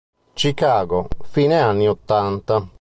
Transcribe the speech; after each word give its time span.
Chicago, 0.35 1.07
fine 1.29 1.59
anni 1.61 1.87
ottanta. 1.87 2.67